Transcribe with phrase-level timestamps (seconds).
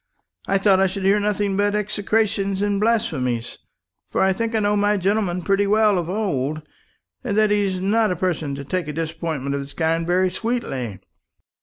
[0.47, 3.59] I thought I should hear nothing but execrations and blasphemies;
[4.09, 6.63] for I think I know my gentleman pretty well of old,
[7.23, 11.01] and that he's not a person to take a disappointment of this kind very sweetly.